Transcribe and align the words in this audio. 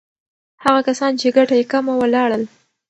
هغه 0.63 0.81
کسان 0.87 1.11
چې 1.19 1.27
ګټه 1.37 1.55
یې 1.59 1.65
کمه 1.71 1.93
وه، 1.97 2.07
لاړل. 2.15 2.43